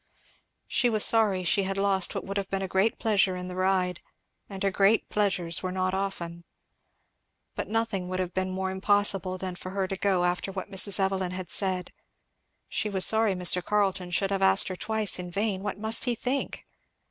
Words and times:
She 0.65 0.89
was 0.89 1.05
sorry 1.05 1.43
she 1.43 1.61
had 1.61 1.77
lost 1.77 2.15
what 2.15 2.23
would 2.23 2.37
have 2.37 2.49
been 2.49 2.63
a 2.63 2.67
great 2.67 2.97
pleasure 2.97 3.35
in 3.35 3.47
the 3.47 3.55
ride, 3.55 4.01
and 4.49 4.63
her 4.63 4.71
great 4.71 5.07
pleasures 5.09 5.61
were 5.61 5.71
not 5.71 5.93
often, 5.93 6.43
but 7.53 7.67
nothing 7.67 8.07
would 8.09 8.17
have 8.17 8.33
been 8.33 8.49
more 8.49 8.71
impossible 8.71 9.37
than 9.37 9.53
for 9.55 9.69
her 9.69 9.87
to 9.87 9.95
go 9.95 10.23
after 10.25 10.51
what 10.51 10.69
Mrs. 10.71 10.99
Evelyn 10.99 11.33
had 11.33 11.51
said; 11.51 11.93
she 12.67 12.89
was 12.89 13.05
sorry 13.05 13.35
Mr. 13.35 13.63
Carleton 13.63 14.09
should 14.09 14.31
have 14.31 14.41
asked 14.41 14.69
her 14.69 14.75
twice 14.75 15.19
in 15.19 15.29
vain; 15.29 15.61
what 15.61 15.77
must 15.77 16.05
he 16.05 16.15
think? 16.15 16.65